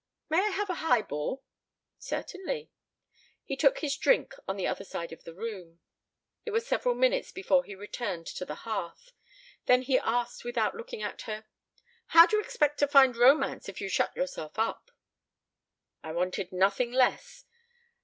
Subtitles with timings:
[0.31, 1.43] "May I have a high ball?"
[1.99, 2.71] "Certainly."
[3.43, 5.79] He took his drink on the other side of the room.
[6.43, 9.13] It was several minutes before he returned to the hearth.
[9.67, 11.45] Then he asked without looking at her:
[12.07, 14.89] "How do you expect to find romance if you shut yourself up?"
[16.01, 17.45] "I wanted nothing less.